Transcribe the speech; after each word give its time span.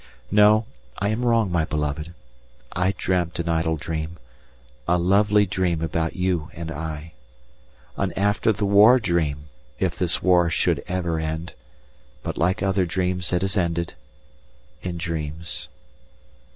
No, 0.31 0.65
I 0.97 1.09
am 1.09 1.23
wrong, 1.23 1.51
my 1.51 1.63
beloved. 1.63 2.11
I 2.75 2.95
dreamt 2.97 3.37
an 3.37 3.47
idle 3.47 3.75
dream, 3.77 4.17
a 4.87 4.97
lovely 4.97 5.45
dream 5.45 5.83
about 5.83 6.15
you 6.15 6.49
and 6.55 6.71
I. 6.71 7.13
An 7.97 8.11
after 8.13 8.51
the 8.51 8.65
war 8.65 8.99
dream, 8.99 9.49
if 9.77 9.95
this 9.99 10.19
war 10.23 10.49
should 10.49 10.83
ever 10.87 11.19
end, 11.19 11.53
but 12.23 12.35
like 12.35 12.63
other 12.63 12.87
dreams 12.87 13.31
it 13.31 13.43
has 13.43 13.55
ended 13.55 13.93
in 14.81 14.97
dreams. 14.97 15.67